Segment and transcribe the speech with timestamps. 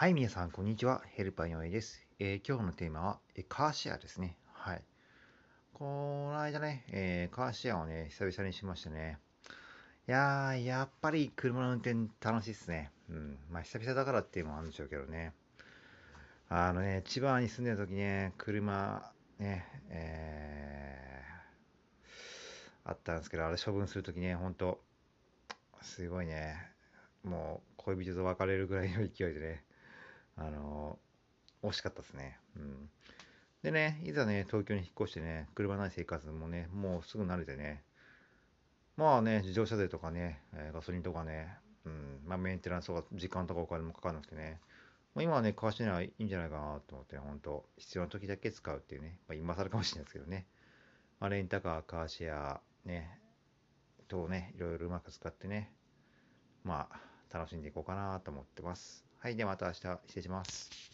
[0.00, 1.02] はい、皆さん、こんにちは。
[1.16, 2.06] ヘルパーよいです。
[2.20, 4.36] えー、今日のテーマは、えカーシェアですね。
[4.52, 4.82] はい。
[5.74, 9.18] この間ね、えー、カーシェアをね、久々にしましたね。
[10.06, 12.92] いやー、やっぱり車の運転楽しいっすね。
[13.10, 13.38] うん。
[13.50, 15.32] まあ、久々だからっていうのもあるんでしょうけどね。
[16.48, 19.10] あのね、千葉に住んでる時ね、車、
[19.40, 24.80] ね、えー、あったんですけど、あれ処分するときね、ほんと、
[25.82, 26.54] すごいね、
[27.24, 29.64] もう恋人と別れるぐらいの勢いでね、
[30.38, 30.98] あの
[31.62, 32.38] 惜しかったですね。
[32.56, 32.90] うん。
[33.62, 37.82] でね、いざね、東京に引っ越してね、車ない生活もね、もうすぐ慣れてね、
[38.96, 44.60] まあね、自動車税とかね、えガソリンとかね、うん、まあメンテナンスとか時間とかお金もかかんなくてね、
[45.14, 50.46] まあ、今はね、買わしてないいいんじゃないかなと思って、本当必要な時だけ使うっていうね、まあ、今更かもしれないですけどね、
[51.18, 53.18] まあ、レンタカー、カーシェア、ね、
[54.06, 55.72] とね、いろいろうまく使ってね、
[56.62, 59.07] まあ、楽しんでいこうかなと思ってます。
[59.20, 60.88] はい、ではまた明日失礼します。